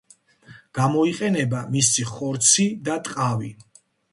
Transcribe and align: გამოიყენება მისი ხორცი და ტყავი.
გამოიყენება 0.77 1.61
მისი 1.77 2.07
ხორცი 2.15 2.67
და 2.89 2.99
ტყავი. 3.09 3.53